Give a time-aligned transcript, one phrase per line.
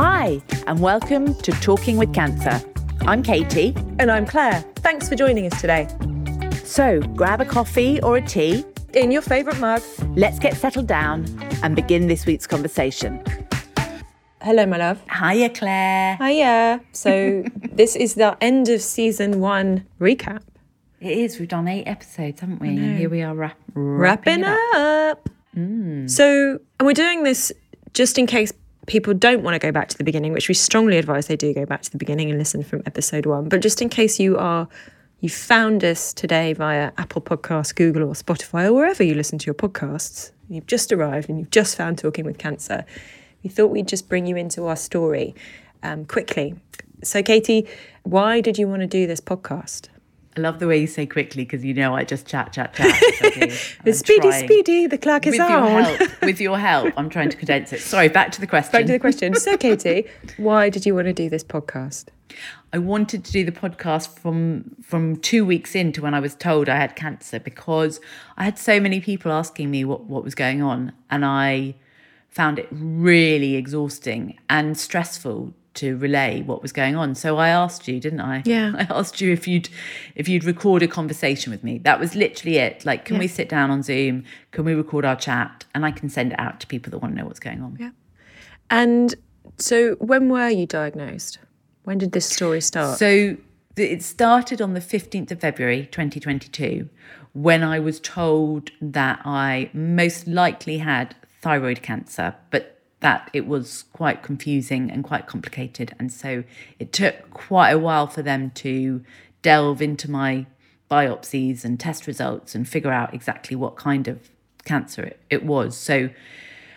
[0.00, 2.62] Hi, and welcome to Talking with Cancer.
[3.00, 3.74] I'm Katie.
[3.98, 4.60] And I'm Claire.
[4.76, 5.88] Thanks for joining us today.
[6.62, 8.64] So grab a coffee or a tea.
[8.94, 9.82] In your favourite mug.
[10.14, 11.26] Let's get settled down
[11.64, 13.20] and begin this week's conversation.
[14.40, 15.02] Hello, my love.
[15.10, 16.16] Hiya, Claire.
[16.18, 16.80] Hiya.
[16.92, 17.42] So,
[17.72, 20.42] this is the end of season one recap.
[21.00, 21.40] It is.
[21.40, 22.68] We've done eight episodes, haven't we?
[22.68, 25.18] And here we are wrap- Wrapping wrapping up.
[25.18, 25.30] up.
[25.56, 26.08] Mm.
[26.08, 27.50] So, and we're doing this
[27.94, 28.52] just in case
[28.88, 31.54] people don't want to go back to the beginning, which we strongly advise they do
[31.54, 33.48] go back to the beginning and listen from episode one.
[33.48, 34.66] But just in case you are,
[35.20, 39.46] you found us today via Apple Podcasts, Google, or Spotify, or wherever you listen to
[39.46, 42.84] your podcasts, you've just arrived and you've just found Talking with Cancer,
[43.42, 45.34] we thought we'd just bring you into our story
[45.82, 46.54] um, quickly.
[47.04, 47.68] So, Katie,
[48.02, 49.88] why did you want to do this podcast?
[50.38, 52.94] I love the way you say quickly because you know I just chat, chat, chat.
[53.82, 54.44] The speedy, trying.
[54.44, 57.80] speedy, the clock is With your help, with your help, I'm trying to condense it.
[57.80, 58.70] Sorry, back to the question.
[58.70, 59.34] Back to the question.
[59.34, 60.04] So, Katie,
[60.36, 62.06] why did you want to do this podcast?
[62.72, 66.68] I wanted to do the podcast from from two weeks into when I was told
[66.68, 68.00] I had cancer because
[68.36, 71.74] I had so many people asking me what what was going on, and I
[72.28, 77.14] found it really exhausting and stressful to relay what was going on.
[77.14, 78.42] So I asked you, didn't I?
[78.44, 78.72] Yeah.
[78.78, 79.68] I asked you if you'd
[80.14, 81.78] if you'd record a conversation with me.
[81.78, 82.84] That was literally it.
[82.84, 84.24] Like, can we sit down on Zoom?
[84.52, 85.64] Can we record our chat?
[85.74, 87.76] And I can send it out to people that want to know what's going on.
[87.80, 87.90] Yeah.
[88.70, 89.14] And
[89.58, 91.38] so, when were you diagnosed?
[91.84, 92.98] When did this story start?
[92.98, 93.36] So
[93.76, 96.88] it started on the 15th of February 2022
[97.32, 103.84] when I was told that I most likely had thyroid cancer, but that it was
[103.92, 105.94] quite confusing and quite complicated.
[105.98, 106.44] And so
[106.78, 109.04] it took quite a while for them to
[109.42, 110.46] delve into my
[110.90, 114.30] biopsies and test results and figure out exactly what kind of
[114.64, 115.76] cancer it, it was.
[115.76, 116.10] So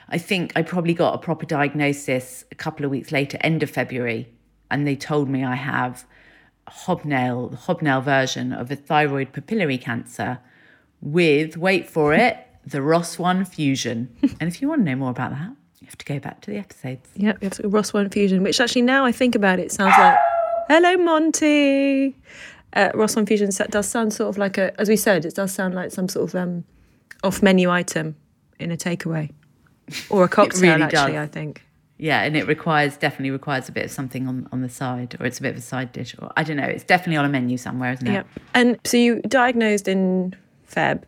[0.09, 3.69] I think I probably got a proper diagnosis a couple of weeks later, end of
[3.69, 4.29] February,
[4.69, 6.05] and they told me I have
[6.67, 10.39] hobnail, the hobnail version of a thyroid papillary cancer
[11.01, 14.15] with, wait for it, the ROS1 fusion.
[14.39, 16.51] and if you want to know more about that, you have to go back to
[16.51, 17.07] the episodes.
[17.15, 20.17] yeah, we have to- ROS1 fusion, which actually now I think about it sounds like,
[20.69, 22.15] hello, Monty.
[22.73, 25.51] Uh, ROS1 fusion sa- does sound sort of like a, as we said, it does
[25.51, 26.63] sound like some sort of um,
[27.23, 28.15] off menu item
[28.59, 29.29] in a takeaway
[30.09, 31.23] or a cocktail, really actually, does.
[31.23, 31.63] I think.
[31.97, 35.25] Yeah, and it requires definitely requires a bit of something on, on the side, or
[35.25, 36.63] it's a bit of a side dish, or I don't know.
[36.63, 38.13] It's definitely on a menu somewhere, isn't it?
[38.13, 38.23] Yeah.
[38.53, 40.33] And so you diagnosed in
[40.71, 41.03] Feb,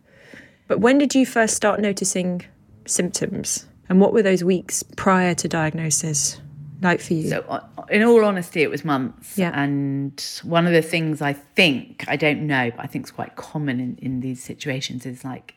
[0.68, 2.44] but when did you first start noticing
[2.86, 3.66] symptoms?
[3.90, 6.40] And what were those weeks prior to diagnosis
[6.82, 7.30] like for you?
[7.30, 9.38] So, uh, in all honesty, it was months.
[9.38, 9.52] Yeah.
[9.54, 13.36] And one of the things I think, I don't know, but I think is quite
[13.36, 15.56] common in, in these situations is like,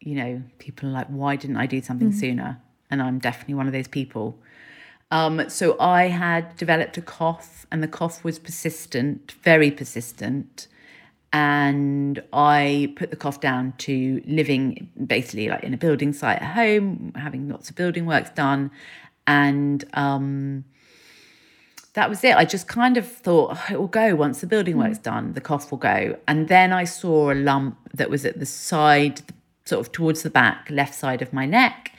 [0.00, 2.60] you know, people are like, why didn't I do something sooner?
[2.90, 4.38] And I'm definitely one of those people.
[5.10, 10.68] Um, so I had developed a cough, and the cough was persistent, very persistent.
[11.32, 16.54] And I put the cough down to living basically like in a building site at
[16.54, 18.70] home, having lots of building works done.
[19.26, 20.64] And um,
[21.92, 22.36] that was it.
[22.36, 25.40] I just kind of thought "Oh, it will go once the building work's done, the
[25.40, 26.16] cough will go.
[26.26, 29.20] And then I saw a lump that was at the side,
[29.64, 31.92] sort of towards the back, left side of my neck.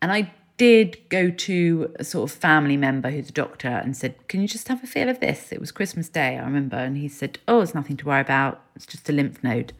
[0.00, 4.14] And I did go to a sort of family member who's a doctor and said,
[4.28, 5.52] Can you just have a feel of this?
[5.52, 6.76] It was Christmas Day, I remember.
[6.76, 8.62] And he said, Oh, it's nothing to worry about.
[8.76, 9.72] It's just a lymph node.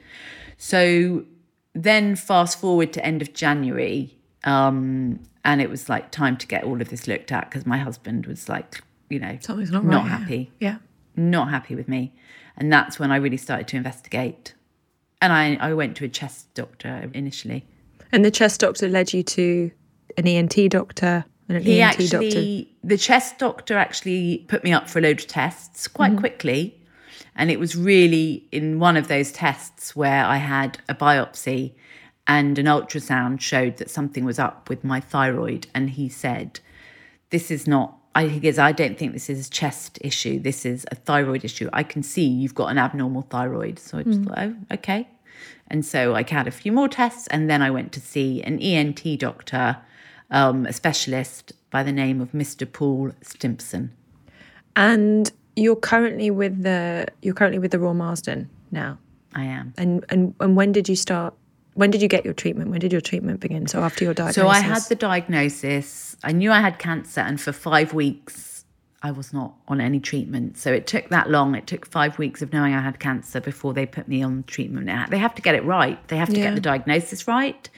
[0.57, 1.25] So
[1.75, 4.17] then fast forward to end of January.
[4.45, 7.79] Um, and it was like time to get all of this looked at because my
[7.79, 10.19] husband was like, you know, Something's not not right, yeah.
[10.19, 10.77] happy yeah.
[11.17, 12.13] not happy with me.
[12.57, 14.55] And that's when I really started to investigate.
[15.21, 17.65] And I, I went to a chest doctor initially.
[18.11, 19.71] And the chest doctor led you to
[20.17, 24.89] an ENT doctor and an He ENT actually, the chest doctor actually put me up
[24.89, 26.21] for a load of tests quite mm-hmm.
[26.21, 26.79] quickly.
[27.35, 31.73] And it was really in one of those tests where I had a biopsy
[32.27, 35.67] and an ultrasound showed that something was up with my thyroid.
[35.75, 36.61] And he said,
[37.31, 40.39] This is not, I, he goes, I don't think this is a chest issue.
[40.39, 41.69] This is a thyroid issue.
[41.73, 43.79] I can see you've got an abnormal thyroid.
[43.79, 44.29] So I just mm.
[44.29, 45.09] thought, Oh, okay.
[45.69, 47.27] And so I had a few more tests.
[47.29, 49.79] And then I went to see an ENT doctor,
[50.33, 52.71] um, a specialist by the name of Mr.
[52.71, 53.93] Paul Stimpson.
[54.75, 58.99] And you're currently with the you're currently with the Royal Marsden now.
[59.35, 59.75] I am.
[59.77, 61.35] And and and when did you start?
[61.75, 62.71] When did you get your treatment?
[62.71, 63.67] When did your treatment begin?
[63.67, 64.43] So after your diagnosis.
[64.43, 66.17] So I had the diagnosis.
[66.23, 68.65] I knew I had cancer, and for five weeks,
[69.03, 70.59] I was not on any treatment.
[70.59, 71.55] So it took that long.
[71.55, 74.87] It took five weeks of knowing I had cancer before they put me on treatment.
[75.11, 76.07] They have to get it right.
[76.09, 76.45] They have to Yeah.
[76.49, 77.69] get the diagnosis right.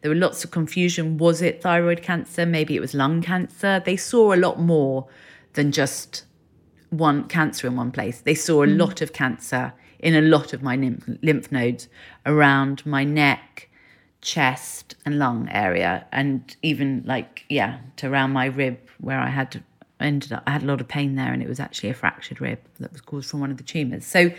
[0.00, 1.18] There were lots of confusion.
[1.18, 2.46] Was it thyroid cancer?
[2.46, 3.82] Maybe it was lung cancer.
[3.84, 5.08] They saw a lot more
[5.54, 6.24] than just
[6.90, 8.20] one cancer in one place.
[8.20, 8.76] They saw a hmm.
[8.76, 11.88] lot of cancer in a lot of my lymph, lymph nodes
[12.24, 13.68] around my neck,
[14.20, 19.62] chest, and lung area, and even like yeah, to around my rib where I had
[20.00, 20.44] ended up.
[20.46, 22.92] I had a lot of pain there, and it was actually a fractured rib that
[22.92, 24.06] was caused from one of the tumors.
[24.06, 24.30] So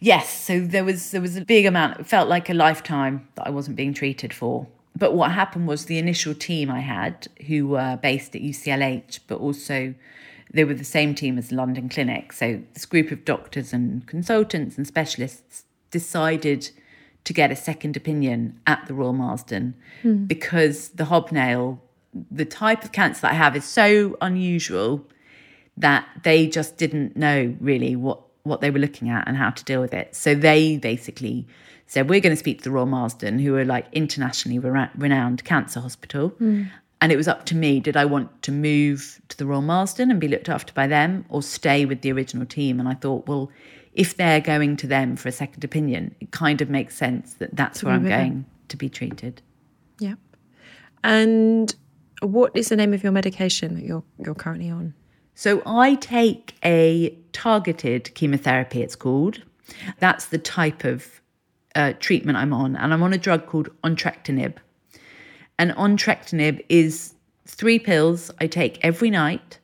[0.00, 2.00] yes, so there was there was a big amount.
[2.00, 4.66] It felt like a lifetime that I wasn't being treated for.
[4.98, 9.36] But what happened was the initial team I had, who were based at UCLH, but
[9.36, 9.94] also
[10.52, 12.32] they were the same team as the London Clinic.
[12.32, 16.70] So this group of doctors and consultants and specialists decided
[17.24, 20.24] to get a second opinion at the Royal Marsden hmm.
[20.24, 21.82] because the hobnail,
[22.30, 25.04] the type of cancer that I have, is so unusual
[25.76, 29.64] that they just didn't know really what what they were looking at and how to
[29.64, 30.14] deal with it.
[30.14, 31.46] So they basically
[31.86, 35.80] said, "We're going to speak to the Royal Marsden, who are like internationally renowned cancer
[35.80, 36.64] hospital." Hmm.
[37.00, 40.10] And it was up to me: did I want to move to the Royal Marsden
[40.10, 42.80] and be looked after by them, or stay with the original team?
[42.80, 43.50] And I thought, well,
[43.92, 47.56] if they're going to them for a second opinion, it kind of makes sense that
[47.56, 48.28] that's where I'm with them.
[48.28, 49.42] going to be treated.
[49.98, 50.18] Yep.
[51.02, 51.74] And
[52.20, 54.94] what is the name of your medication that you're you're currently on?
[55.36, 59.42] So I take a targeted chemotherapy, it's called.
[59.98, 61.20] That's the type of
[61.74, 62.74] uh, treatment I'm on.
[62.74, 64.54] And I'm on a drug called entrectinib.
[65.58, 67.12] And entrectinib is
[67.46, 69.58] three pills I take every night.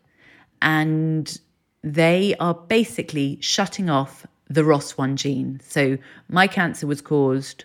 [0.61, 1.41] And
[1.83, 5.59] they are basically shutting off the ROS1 gene.
[5.65, 5.97] So
[6.29, 7.65] my cancer was caused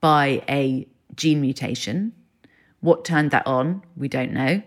[0.00, 0.84] by a
[1.14, 2.12] gene mutation.
[2.80, 4.62] What turned that on, we don't know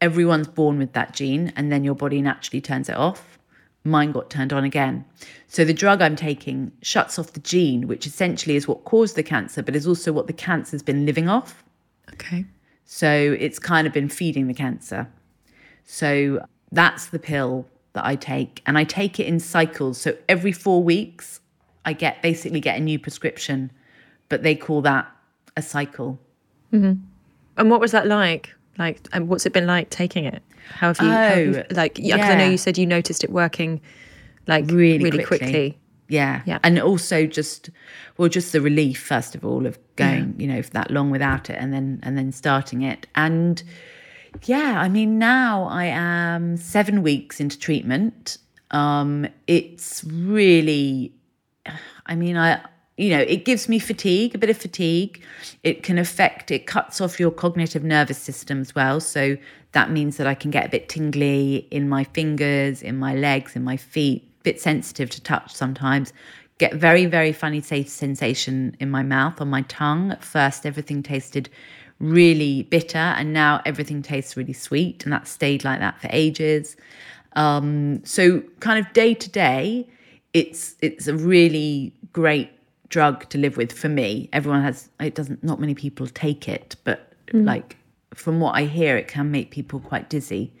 [0.00, 3.38] everyone's born with that gene and then your body naturally turns it off.
[3.84, 5.04] Mine got turned on again.
[5.46, 9.22] So the drug I'm taking shuts off the gene, which essentially is what caused the
[9.22, 11.64] cancer, but is also what the cancer's been living off.
[12.12, 12.44] Okay.
[12.84, 15.08] So it's kind of been feeding the cancer.
[15.84, 18.62] So that's the pill that I take.
[18.66, 19.98] And I take it in cycles.
[19.98, 21.40] So every four weeks,
[21.84, 23.70] I get basically get a new prescription,
[24.28, 25.10] but they call that
[25.56, 26.18] a cycle.
[26.72, 27.00] Mm-hmm.
[27.56, 28.54] And what was that like?
[28.78, 30.42] Like, and what's it been like taking it?
[30.70, 31.98] How have you, how have you Oh, like?
[31.98, 33.80] Yeah, 'cause I know you said you noticed it working,
[34.46, 35.38] like Really really quickly.
[35.38, 35.78] quickly.
[36.08, 36.42] Yeah.
[36.46, 36.58] Yeah.
[36.62, 37.70] And also just
[38.16, 41.50] well, just the relief first of all of going, you know, for that long without
[41.50, 43.06] it and then and then starting it.
[43.14, 43.62] And
[44.44, 48.38] yeah, I mean now I am seven weeks into treatment.
[48.70, 51.12] Um, it's really
[52.06, 52.60] I mean, I
[52.98, 55.22] you know, it gives me fatigue, a bit of fatigue.
[55.62, 58.98] It can affect, it cuts off your cognitive nervous system as well.
[58.98, 59.36] So
[59.72, 63.54] that means that I can get a bit tingly in my fingers, in my legs,
[63.54, 66.12] in my feet, a bit sensitive to touch sometimes.
[66.58, 70.10] Get very, very funny sensation in my mouth, on my tongue.
[70.10, 71.48] At first, everything tasted
[72.00, 75.04] really bitter, and now everything tastes really sweet.
[75.04, 76.76] And that stayed like that for ages.
[77.34, 79.86] Um, so, kind of day to day,
[80.32, 82.50] it's it's a really great
[82.88, 84.28] drug to live with for me.
[84.32, 87.44] Everyone has it doesn't not many people take it, but mm.
[87.44, 87.76] like
[88.14, 90.52] from what I hear it can make people quite dizzy.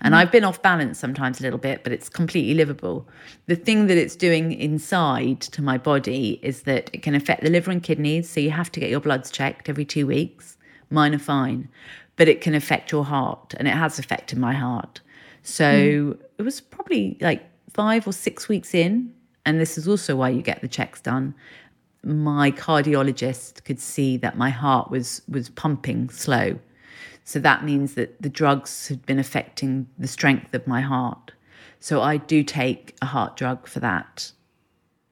[0.00, 3.08] And I've been off balance sometimes a little bit, but it's completely livable.
[3.46, 7.50] The thing that it's doing inside to my body is that it can affect the
[7.50, 10.58] liver and kidneys, so you have to get your bloods checked every 2 weeks.
[10.90, 11.68] Mine are fine.
[12.16, 15.00] But it can affect your heart and it has affected my heart.
[15.42, 16.22] So hmm.
[16.38, 19.14] it was probably like 5 or 6 weeks in
[19.46, 21.34] and this is also why you get the checks done
[22.06, 26.58] my cardiologist could see that my heart was was pumping slow.
[27.24, 31.32] So that means that the drugs had been affecting the strength of my heart.
[31.80, 34.30] So I do take a heart drug for that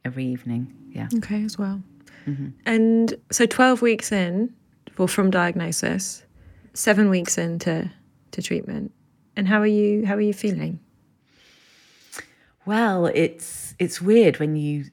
[0.05, 0.73] every evening.
[0.91, 1.09] Yeah.
[1.17, 1.83] Okay, as well.
[2.27, 2.51] Mm-hmm.
[2.65, 4.55] And so, twelve weeks in,
[4.97, 6.23] or from diagnosis,
[6.73, 7.91] seven weeks into
[8.31, 8.93] to treatment.
[9.37, 10.07] And how are you?
[10.07, 10.79] How are you feeling?
[12.65, 14.87] Well, it's it's weird when you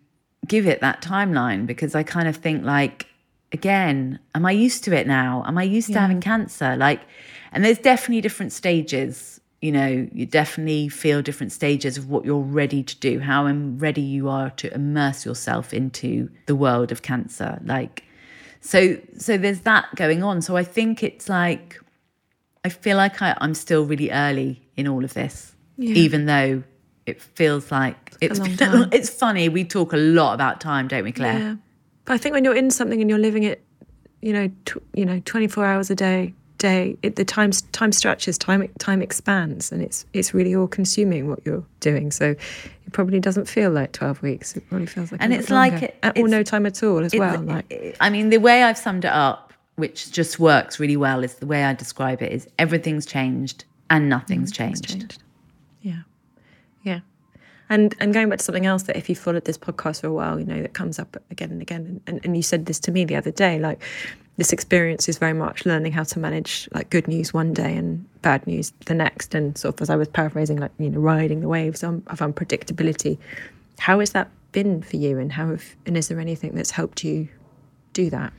[0.47, 3.07] give it that timeline because I kind of think like
[3.53, 5.43] again, am I used to it now?
[5.45, 6.75] Am I used to having cancer?
[6.77, 7.01] Like
[7.51, 12.39] and there's definitely different stages, you know, you definitely feel different stages of what you're
[12.39, 17.01] ready to do, how im- ready you are to immerse yourself into the world of
[17.01, 17.59] cancer.
[17.65, 18.03] Like
[18.61, 20.41] so so there's that going on.
[20.41, 21.79] So I think it's like
[22.63, 25.95] I feel like I, I'm still really early in all of this, Yeah.
[25.95, 26.63] even though
[27.05, 29.49] it feels like it's been- it's funny.
[29.49, 31.39] We talk a lot about time, don't we, Claire?
[31.39, 31.55] Yeah,
[32.05, 33.63] but I think when you're in something and you're living it,
[34.21, 38.37] you know, tw- you know, 24 hours a day, day, it, the time time stretches,
[38.37, 42.11] time time expands, and it's it's really all consuming what you're doing.
[42.11, 44.55] So it probably doesn't feel like 12 weeks.
[44.55, 47.03] It probably feels like, a And it's like it- Uh, or no time at all
[47.03, 47.41] as well.
[47.41, 51.35] Like I mean, the way I've summed it up which just works really well, is
[51.35, 54.89] the way I describe it is everything's changed and nothing's changed.
[54.89, 55.23] changed.
[55.81, 56.01] Yeah.
[56.83, 57.01] Yeah.
[57.69, 60.13] And and going back to something else that if you followed this podcast for a
[60.13, 62.01] while, you know, that comes up again and again.
[62.05, 63.81] And, and, you said this to me the other day, like
[64.35, 68.05] this experience is very much learning how to manage like good news one day and
[68.21, 69.33] bad news the next.
[69.33, 73.17] And sort of as I was paraphrasing, like, you know, riding the waves of unpredictability.
[73.79, 77.05] How has that been for you and how have, and is there anything that's helped
[77.05, 77.29] you
[77.93, 78.33] do that?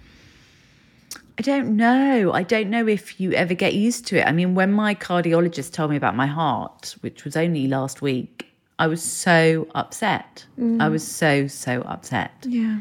[1.38, 2.32] I don't know.
[2.32, 4.26] I don't know if you ever get used to it.
[4.26, 8.52] I mean, when my cardiologist told me about my heart, which was only last week,
[8.78, 10.44] I was so upset.
[10.58, 10.82] Mm.
[10.82, 12.32] I was so, so upset.
[12.46, 12.80] Yeah.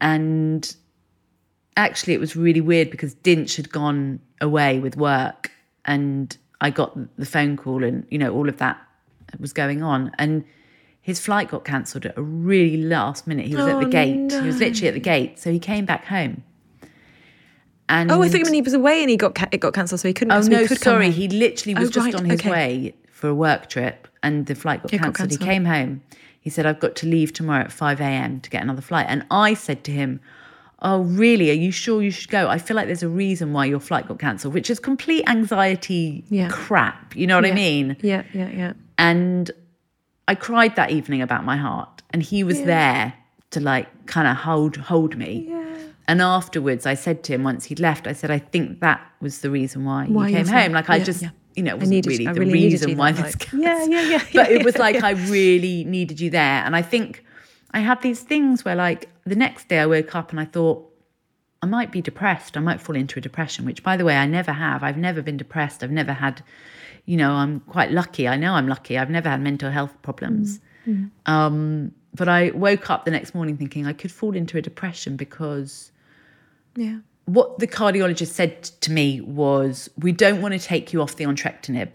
[0.00, 0.74] And
[1.76, 5.50] actually, it was really weird because Dinch had gone away with work
[5.84, 8.80] and I got the phone call and, you know, all of that
[9.38, 10.12] was going on.
[10.18, 10.44] And
[11.02, 13.46] his flight got cancelled at a really last minute.
[13.46, 14.16] He was oh, at the oh, gate.
[14.16, 14.40] No.
[14.40, 15.38] He was literally at the gate.
[15.38, 16.42] So he came back home.
[17.92, 20.00] And oh, I thought when he was away and he got ca- it got cancelled,
[20.00, 20.32] so he couldn't.
[20.32, 22.50] Oh no, he could sorry, he literally was oh, just right, on his okay.
[22.50, 25.30] way for a work trip, and the flight got cancelled.
[25.30, 26.02] He came home.
[26.40, 28.40] He said, "I've got to leave tomorrow at five a.m.
[28.40, 30.20] to get another flight." And I said to him,
[30.80, 31.50] "Oh, really?
[31.50, 32.48] Are you sure you should go?
[32.48, 36.24] I feel like there's a reason why your flight got cancelled, which is complete anxiety
[36.30, 36.48] yeah.
[36.48, 37.14] crap.
[37.14, 37.52] You know what yeah.
[37.52, 37.96] I mean?
[38.00, 39.50] Yeah, yeah, yeah." And
[40.28, 43.12] I cried that evening about my heart, and he was there
[43.50, 45.46] to like kind of hold hold me.
[45.50, 45.61] Yeah.
[46.12, 49.40] And afterwards, I said to him once he'd left, I said, I think that was
[49.40, 50.72] the reason why, why you came home.
[50.72, 51.30] Like, yeah, I just, yeah.
[51.54, 54.24] you know, it wasn't needed, really the really reason why this like, Yeah, yeah, yeah.
[54.34, 56.62] but it was like, I really needed you there.
[56.66, 57.24] And I think
[57.70, 60.86] I had these things where, like, the next day I woke up and I thought,
[61.62, 62.58] I might be depressed.
[62.58, 64.82] I might fall into a depression, which, by the way, I never have.
[64.82, 65.82] I've never been depressed.
[65.82, 66.42] I've never had,
[67.06, 68.28] you know, I'm quite lucky.
[68.28, 68.98] I know I'm lucky.
[68.98, 70.60] I've never had mental health problems.
[70.86, 71.32] Mm-hmm.
[71.32, 75.16] Um, but I woke up the next morning thinking I could fall into a depression
[75.16, 75.91] because
[76.76, 76.98] yeah.
[77.26, 81.24] What the cardiologist said to me was, we don't want to take you off the
[81.24, 81.94] entrectinib,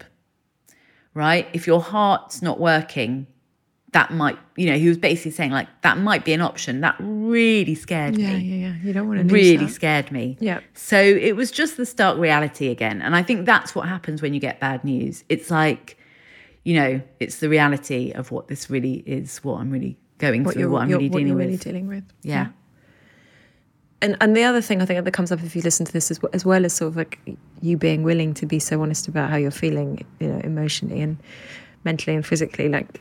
[1.12, 1.46] right?
[1.52, 3.26] If your heart's not working,
[3.92, 6.80] that might, you know, he was basically saying like that might be an option.
[6.80, 8.38] That really scared yeah, me.
[8.38, 8.82] Yeah, yeah, yeah.
[8.82, 9.72] You don't want to really that.
[9.72, 10.36] scared me.
[10.40, 10.60] Yeah.
[10.74, 14.34] So it was just the stark reality again, and I think that's what happens when
[14.34, 15.24] you get bad news.
[15.28, 15.98] It's like,
[16.64, 19.38] you know, it's the reality of what this really is.
[19.38, 20.70] What I'm really going what through.
[20.70, 21.46] What I'm really dealing what with.
[21.46, 22.04] Really dealing with.
[22.22, 22.46] yeah.
[22.46, 22.48] yeah
[24.00, 26.10] and and the other thing I think that comes up if you listen to this
[26.10, 27.18] as, as well as sort of like
[27.60, 31.16] you being willing to be so honest about how you're feeling, you know, emotionally and
[31.84, 33.00] mentally and physically, like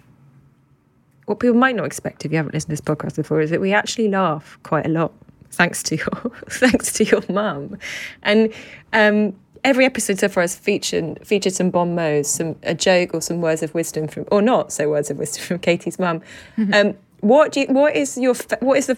[1.26, 3.62] what people might not expect if you haven't listened to this podcast before is that
[3.62, 5.12] we actually laugh quite a lot
[5.52, 6.08] thanks to your
[6.50, 7.78] thanks to your mum,
[8.24, 8.54] and
[8.94, 13.22] um, every episode so far has featured featured some bon mots, some a joke or
[13.22, 16.22] some words of wisdom from or not so words of wisdom from Katie's mum.
[16.58, 16.74] Mm-hmm.
[16.74, 18.96] Um, what do you, what is your what is the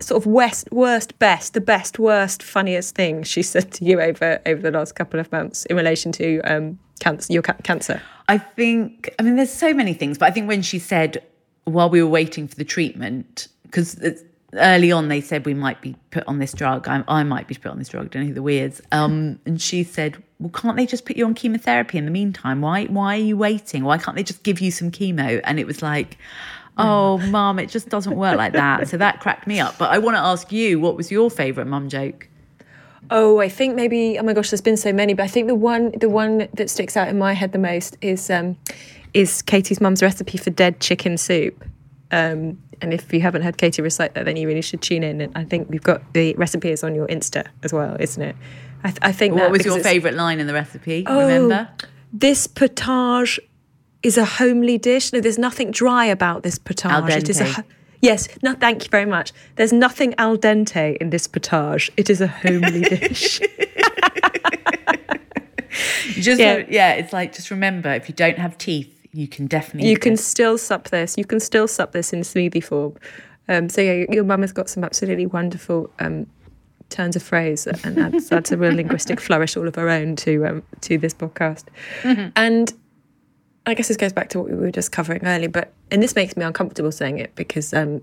[0.00, 4.40] sort of worst worst best the best worst funniest thing she said to you over
[4.46, 8.00] over the last couple of months in relation to um, cancer your ca- cancer?
[8.28, 11.22] I think I mean there's so many things, but I think when she said
[11.64, 14.00] while we were waiting for the treatment because
[14.54, 17.54] early on they said we might be put on this drug I, I might be
[17.54, 20.50] put on this drug I don't know who the weirds um, and she said well
[20.50, 22.60] can't they just put you on chemotherapy in the meantime?
[22.60, 23.84] Why why are you waiting?
[23.84, 25.40] Why can't they just give you some chemo?
[25.44, 26.16] And it was like
[26.78, 28.88] oh, mum, it just doesn't work like that.
[28.88, 29.76] So that cracked me up.
[29.78, 32.28] But I want to ask you, what was your favourite mum joke?
[33.10, 34.18] Oh, I think maybe.
[34.18, 36.68] Oh my gosh, there's been so many, but I think the one, the one that
[36.68, 38.56] sticks out in my head the most is, um,
[39.14, 41.64] is Katie's mum's recipe for dead chicken soup.
[42.10, 45.20] Um, and if you haven't heard Katie recite that, then you really should tune in.
[45.20, 48.36] And I think we've got the recipe is on your Insta as well, isn't it?
[48.84, 49.34] I, th- I think.
[49.34, 51.04] What was your favourite line in the recipe?
[51.06, 51.68] Oh, remember?
[52.12, 53.40] This potage
[54.02, 55.12] is a homely dish.
[55.12, 57.10] No, there's nothing dry about this potage.
[57.10, 57.64] It is a
[58.00, 58.28] yes.
[58.42, 59.32] No, thank you very much.
[59.56, 61.90] There's nothing al dente in this potage.
[61.96, 63.40] It is a homely dish.
[66.14, 66.64] just yeah.
[66.68, 70.14] yeah, it's like just remember if you don't have teeth, you can definitely you can
[70.14, 70.20] it.
[70.20, 71.16] still sup this.
[71.16, 72.94] You can still sup this in smoothie form.
[73.48, 76.26] Um, so yeah, your mum has got some absolutely wonderful um,
[76.90, 80.46] turns of phrase and adds, adds a real linguistic flourish all of her own to
[80.46, 81.64] um, to this podcast.
[82.02, 82.28] Mm-hmm.
[82.36, 82.72] And
[83.68, 86.14] I guess this goes back to what we were just covering earlier, but and this
[86.14, 88.00] makes me uncomfortable saying it because um,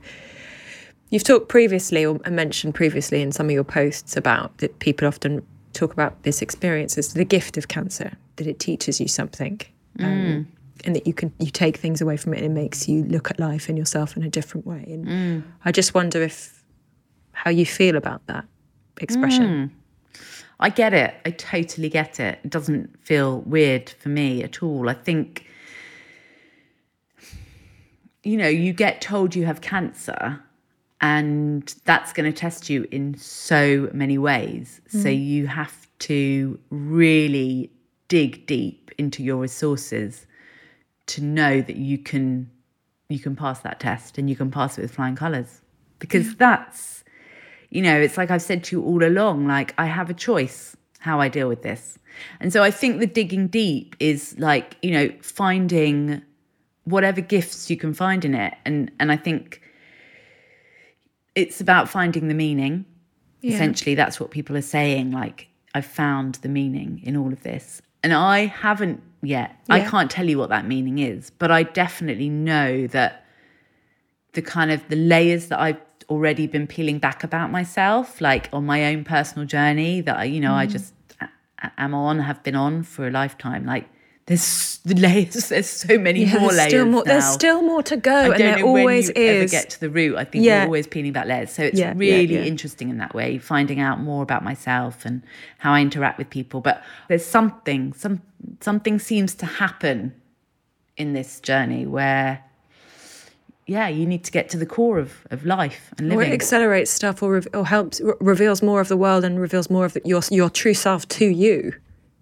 [1.09, 5.45] you've talked previously or mentioned previously in some of your posts about that people often
[5.73, 9.59] talk about this experience as the gift of cancer, that it teaches you something.
[9.99, 10.45] Um, mm.
[10.83, 13.31] and that you can you take things away from it and it makes you look
[13.31, 14.83] at life and yourself in a different way.
[14.87, 15.43] And mm.
[15.63, 16.63] I just wonder if
[17.31, 18.45] how you feel about that
[19.01, 19.71] expression.
[20.13, 20.19] Mm.
[20.59, 21.15] I get it.
[21.25, 22.39] I totally get it.
[22.43, 24.89] It doesn't feel weird for me at all.
[24.89, 25.45] I think
[28.25, 30.41] you know, you get told you have cancer
[30.99, 34.81] and that's going to test you in so many ways.
[34.87, 35.25] So mm.
[35.25, 37.71] you have to really
[38.07, 40.25] dig deep into your resources
[41.07, 42.49] to know that you can
[43.07, 45.61] you can pass that test and you can pass it with flying colors.
[45.99, 47.03] Because that's
[47.69, 50.77] you know it's like i've said to you all along like i have a choice
[50.99, 51.99] how i deal with this.
[52.39, 56.23] And so i think the digging deep is like you know finding
[56.85, 58.53] whatever gifts you can find in it.
[58.65, 59.61] And and i think
[61.35, 62.85] it's about finding the meaning.
[63.43, 67.79] Essentially that's what people are saying like i've found the meaning in all of this.
[68.03, 69.55] And i haven't yet.
[69.69, 73.23] I can't tell you what that meaning is but i definitely know that
[74.33, 78.65] the kind of the layers that i've already been peeling back about myself like on
[78.65, 80.63] my own personal journey that i you know Mm.
[80.63, 80.93] i just
[81.77, 83.87] am on have been on for a lifetime like
[84.27, 87.03] there's the layers there's so many Yeah, more there's layers still more.
[87.03, 89.51] There's still more to go, I and don't there know always when you ever is.
[89.51, 90.15] get to the root.
[90.17, 90.57] I think Yeah.
[90.59, 91.51] you're always peeling back layers.
[91.51, 95.21] So it's Yeah, really interesting in that way, finding out more about myself and
[95.59, 96.59] how I interact with people.
[96.61, 98.21] But there's something, some
[98.61, 100.13] something seems to happen
[100.97, 102.41] in this journey where
[103.67, 106.31] yeah, you need to get to the core of, of life and or living.
[106.31, 109.71] it accelerates stuff, or, re- or helps re- reveals more of the world and reveals
[109.71, 111.73] more of the, your your true self to you.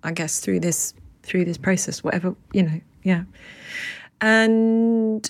[0.05, 3.23] I guess through this through this process, whatever you know, yeah.
[4.21, 5.29] And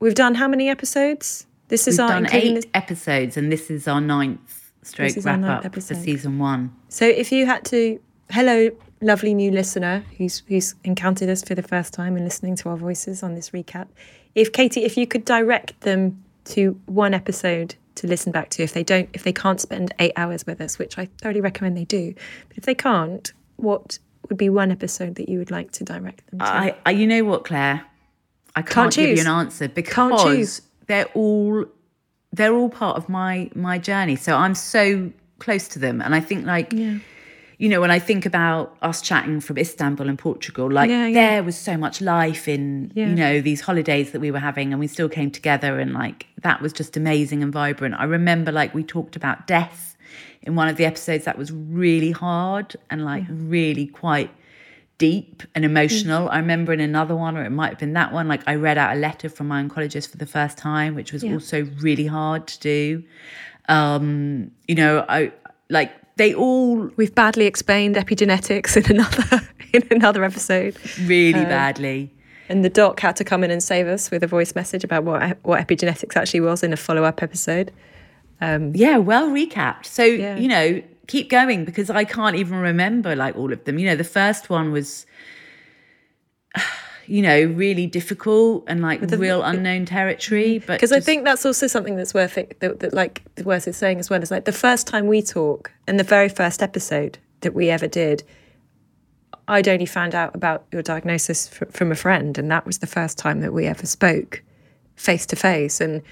[0.00, 1.46] we've done how many episodes?
[1.68, 5.18] This is We've our done eight this- episodes and this is our ninth stroke This
[5.18, 5.96] is our wrap ninth up episode.
[5.96, 6.74] for season one.
[6.88, 11.62] So if you had to, hello, lovely new listener who's who's encountered us for the
[11.62, 13.86] first time and listening to our voices on this recap,
[14.34, 18.72] if Katie, if you could direct them to one episode to listen back to, if
[18.72, 21.84] they don't, if they can't spend eight hours with us, which I thoroughly recommend they
[21.84, 22.14] do,
[22.48, 23.98] but if they can't, what
[24.28, 26.44] would be one episode that you would like to direct them to?
[26.44, 27.84] I, I you know what, Claire?
[28.54, 31.64] I can't, give you an answer because Can't they're all
[32.32, 34.16] they're all part of my my journey.
[34.16, 38.26] So I'm so close to them, and I think like you know when I think
[38.26, 41.30] about us chatting from Istanbul and Portugal, like Yeah, yeah.
[41.30, 43.08] there was so much life in Yeah.
[43.08, 46.26] you know these holidays that we were having, and we still came together, and like
[46.42, 47.94] that was just amazing and vibrant.
[47.98, 49.91] I remember like we talked about death
[50.42, 53.50] in one of the episodes that was really hard and like mm.
[53.50, 54.30] really quite
[54.98, 56.28] deep and emotional.
[56.28, 56.32] Mm.
[56.32, 58.78] I remember in another one, or it might have been that one, like I read
[58.78, 62.46] out a letter from my oncologist for the first time, which was also really hard
[62.46, 63.04] to do.
[63.68, 65.32] Um, you know, I
[65.70, 70.76] like they all We've badly explained epigenetics in another in another episode.
[71.00, 72.12] really uh, badly.
[72.48, 75.04] And the doc had to come in and save us with a voice message about
[75.04, 77.72] what what epigenetics actually was in a follow up episode.
[78.42, 79.86] Um, yeah, well recapped.
[79.86, 80.36] So, Yeah.
[80.36, 83.78] you know, keep going because I can't even remember like all of them.
[83.78, 85.06] You know, the first one was
[87.06, 90.56] you know, really difficult and like the, real unknown territory.
[90.56, 90.66] Mm-hmm.
[90.66, 93.74] But Because I think that's also something that's worth it, that, that like worth it
[93.74, 94.22] saying as well.
[94.22, 97.86] Is like the first time we talk and the very first episode that we ever
[97.88, 98.22] did,
[99.48, 102.86] I'd only found out about your diagnosis fr- from a friend, and that was the
[102.86, 104.42] first time that we ever spoke
[104.96, 105.80] face to face.
[105.80, 106.02] And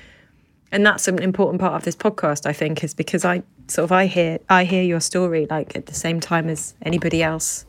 [0.73, 3.93] and that's an important part of this podcast, I think, is because I sort of
[3.93, 7.67] I hear I hear your story like at the same time as anybody else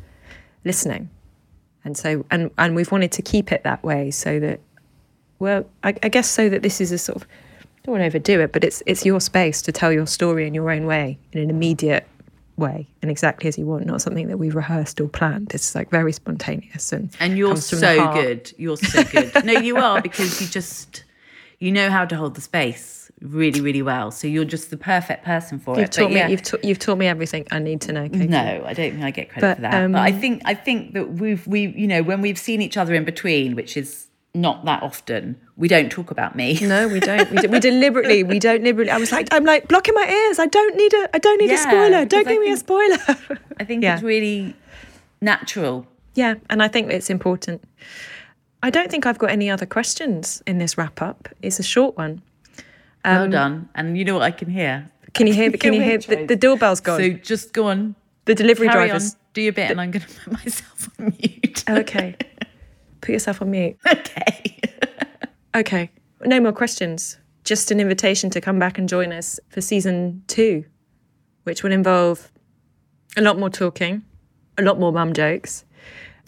[0.64, 1.10] listening,
[1.84, 4.60] and so and and we've wanted to keep it that way so that
[5.40, 7.28] well, I, I guess so that this is a sort of
[7.64, 10.46] I don't want to overdo it, but it's it's your space to tell your story
[10.46, 12.08] in your own way, in an immediate
[12.58, 15.52] way, and exactly as you want, not something that we've rehearsed or planned.
[15.56, 18.54] It's like very spontaneous and and you're comes from the so good.
[18.58, 19.44] You're so good.
[19.44, 21.04] no, you are because you just
[21.62, 24.10] you know how to hold the space really, really well.
[24.12, 25.92] So you're just the perfect person for You've it.
[25.92, 26.16] taught But me.
[26.18, 26.28] yeah.
[26.28, 28.10] You've, ta- you've taught me everything I need to know.
[28.10, 28.28] Katie.
[28.28, 29.92] No, I don't think I get credit But, for that.
[29.92, 32.78] but I um, think I think that we've we you know when we've seen each
[32.78, 36.58] other in between, which is not that often, we don't talk about me.
[36.62, 37.30] No, we don't.
[37.32, 38.24] We, we deliberately.
[38.24, 38.92] We don't deliberately.
[38.92, 40.40] I was like, I'm like blocking my ears.
[40.40, 41.10] I don't need a.
[41.14, 42.06] I don't need a spoiler.
[42.06, 42.98] Don't give me a spoiler.
[43.60, 43.96] I think Yeah.
[43.96, 44.56] it's really
[45.22, 45.86] natural.
[46.16, 47.64] yeah, and I think it's important.
[48.64, 51.28] I don't think I've got any other questions in this wrap up.
[51.42, 52.22] It's a short one.
[53.04, 53.70] well Um, done.
[53.76, 54.90] And you know what I can hear.
[55.14, 55.52] Can you hear?
[55.58, 55.98] Can you hear?
[55.98, 57.00] The, the doorbell's gone.
[57.00, 57.96] So just go on,
[58.26, 59.14] the delivery carry drivers.
[59.14, 61.64] on, do your bit, and I'm going to put myself on mute.
[61.70, 62.16] Okay.
[63.02, 63.78] Put yourself on mute.
[63.92, 64.62] okay.
[65.56, 65.90] Okay.
[66.24, 67.18] No more questions.
[67.44, 70.64] Just an invitation to come back and join us for season two,
[71.44, 72.32] which will involve
[73.18, 74.04] a lot more talking,
[74.60, 75.66] a lot more mum jokes.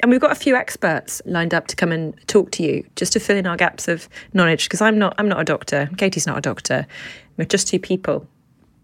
[0.02, 3.14] And we've got a few experts lined up to come and talk to you just
[3.14, 5.90] to fill in our gaps of knowledge because I'm not I'm not a doctor.
[5.98, 6.86] Katie's not a doctor.
[7.38, 8.28] We're just two people,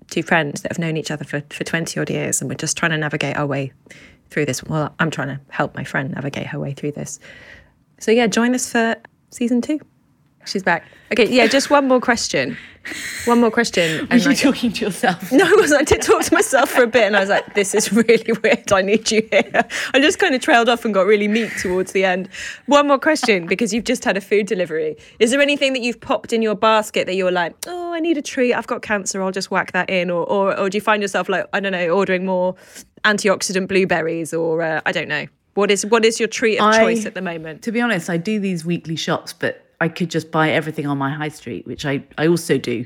[0.10, 2.78] two friends that have known each other for, for 20 odd years and we're just
[2.78, 3.72] trying to navigate our way
[4.30, 4.64] through this.
[4.64, 7.20] Well, I'm trying to help my friend navigate her way through this.
[8.00, 8.96] So yeah, join us for
[9.32, 9.80] season two.
[10.46, 10.86] She's back.
[11.12, 12.58] Okay, yeah, just one more question.
[13.26, 14.08] One more question.
[14.12, 15.32] Are you like- talking to yourself?
[15.32, 15.82] No, I wasn't.
[15.82, 18.32] I did talk to myself for a bit and I was like, this is really
[18.44, 18.72] weird.
[18.72, 19.66] I need you here.
[19.94, 22.30] I just kind of trailed off and got really meek towards the end.
[22.68, 24.96] One more question because you've just had a food delivery.
[25.20, 28.18] Is there anything that you've popped in your basket that you're like, oh, I need
[28.18, 28.54] a treat.
[28.54, 29.22] I've got cancer.
[29.22, 30.10] I'll just whack that in.
[30.10, 32.56] Or, or, or do you find yourself like, I don't know, ordering more
[33.04, 35.26] antioxidant blueberries or uh, I don't know.
[35.56, 37.62] What is what is your treat of I- choice at the moment?
[37.64, 40.98] To be honest, I do these weekly shops, but I could just buy everything on
[40.98, 42.86] my high street, which I, I also do.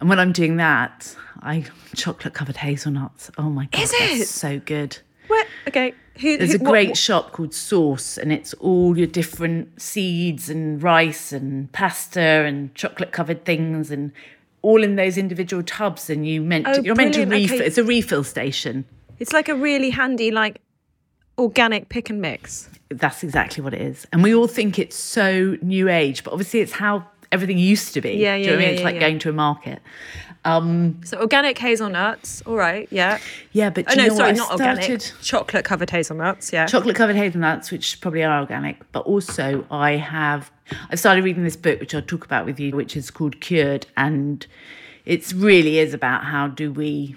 [0.00, 1.64] And when I'm doing that, I
[1.96, 3.30] chocolate covered hazelnuts.
[3.38, 4.26] Oh my god, Is that's it?
[4.28, 4.96] so good.
[5.26, 5.46] What?
[5.66, 5.92] Okay.
[6.20, 10.48] Who, There's who, a great what- shop called Sauce, and it's all your different seeds
[10.50, 14.12] and rice and pasta and chocolate covered things, and
[14.62, 16.08] all in those individual tubs.
[16.10, 17.56] And you meant Oh, you're meant to refill.
[17.58, 17.66] okay.
[17.66, 18.84] It's a refill station.
[19.18, 20.60] It's like a really handy, like
[21.38, 22.68] organic pick and mix.
[22.88, 24.06] That's exactly what it is.
[24.12, 28.00] And we all think it's so new age, but obviously it's how everything used to
[28.00, 28.12] be.
[28.12, 28.36] Yeah, yeah.
[28.36, 28.70] Do you know what I mean?
[28.70, 29.00] It's yeah, like yeah.
[29.00, 29.82] going to a market.
[30.44, 32.42] Um, So organic hazelnuts.
[32.46, 32.88] All right.
[32.90, 33.18] Yeah.
[33.52, 35.00] yeah, but Oh you no, know sorry, not organic.
[35.20, 36.52] Chocolate covered hazelnuts.
[36.52, 36.66] Yeah.
[36.66, 40.50] chocolate covered hazelnuts, which probably are organic, but also I have
[40.90, 43.86] I've started reading this book which I'll talk about with you, which is called Cured,
[43.96, 44.46] and
[45.04, 47.16] it's really is about how do we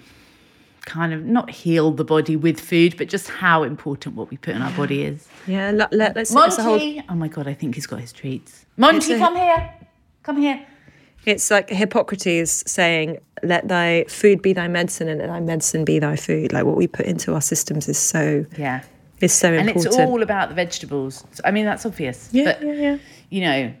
[0.86, 4.54] kind of not heal the body with food, but just how important what we put
[4.56, 5.28] in our body is.
[5.46, 5.70] yeah.
[5.70, 6.32] Let, let, let's.
[6.32, 7.02] Monty, whole.
[7.08, 8.66] oh my god, I think he's got his treats.
[8.76, 9.74] Monty, a- come here,
[10.22, 10.66] come here.
[11.24, 15.98] It's like Hippocrates saying, "Let thy food be thy medicine, and let thy medicine be
[16.00, 18.82] thy food." Like what we put into our systems is so Yeah.
[19.20, 19.86] is so And important.
[19.86, 21.24] it's all about the vegetables.
[21.44, 22.28] I mean, that's obvious.
[22.32, 22.98] yeah, but, yeah, yeah.
[23.30, 23.72] you know,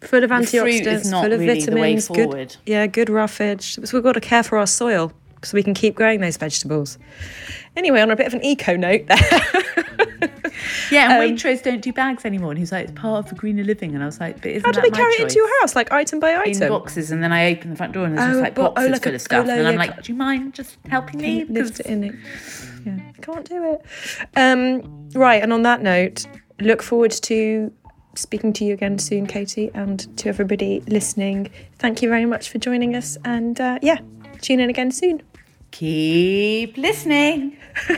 [0.00, 2.08] Full of antioxidants, full of really vitamins.
[2.08, 3.74] Good, yeah, good roughage.
[3.74, 6.98] So we've got to care for our soil so we can keep growing those vegetables.
[7.76, 9.18] Anyway, on a bit of an eco note there.
[10.90, 12.50] yeah, Um, and Waitrose don't do bags anymore.
[12.50, 13.94] And he's like, it's part of the greener living.
[13.94, 15.74] And I was like, but isn't How do that they carry it into your house,
[15.76, 16.68] like item by in item?
[16.68, 18.74] boxes, and then I open the front door and there's Oh, just like but- oh,
[18.74, 20.76] boxes like full a of stuff, colo, and I'm yeah, like, do you mind just
[20.88, 21.44] helping me?
[21.44, 22.14] lift it in it.
[22.84, 23.84] Yeah, can't do it.
[24.36, 26.26] Um, right, and on that note,
[26.60, 27.72] look forward to
[28.16, 31.50] speaking to you again soon, Katie, and to everybody listening.
[31.78, 33.98] Thank you very much for joining us, and uh, yeah,
[34.42, 35.22] tune in again soon.
[35.70, 37.56] Keep listening.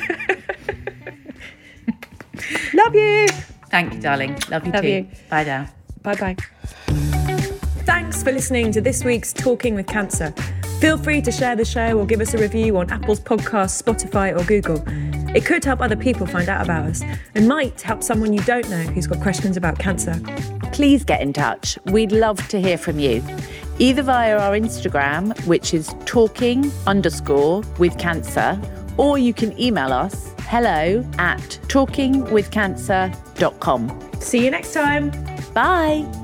[2.74, 3.26] Love you.
[3.70, 4.38] Thank you, darling.
[4.50, 4.88] Love you Love too.
[4.88, 5.06] you.
[5.30, 5.68] Bye now.
[6.02, 6.36] Bye bye.
[7.84, 10.32] Thanks for listening to this week's Talking with Cancer.
[10.80, 14.38] Feel free to share the show or give us a review on Apple's podcast, Spotify,
[14.38, 14.82] or Google.
[15.34, 17.02] It could help other people find out about us
[17.34, 20.20] and might help someone you don't know who's got questions about cancer.
[20.72, 21.78] Please get in touch.
[21.86, 23.22] We'd love to hear from you.
[23.82, 28.56] Either via our Instagram, which is talking underscore with cancer,
[28.96, 34.10] or you can email us hello at talkingwithcancer.com.
[34.20, 35.10] See you next time.
[35.52, 36.21] Bye.